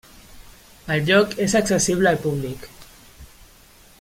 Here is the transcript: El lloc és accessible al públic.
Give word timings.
El 0.95 1.03
lloc 1.09 1.35
és 1.45 1.55
accessible 1.61 2.13
al 2.13 2.19
públic. 2.25 2.69